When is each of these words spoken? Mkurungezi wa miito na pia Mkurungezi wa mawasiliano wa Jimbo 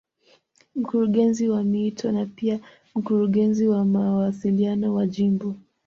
Mkurungezi 0.75 1.49
wa 1.49 1.63
miito 1.63 2.11
na 2.11 2.25
pia 2.25 2.59
Mkurungezi 2.95 3.67
wa 3.67 3.85
mawasiliano 3.85 4.93
wa 4.93 5.07
Jimbo 5.07 5.55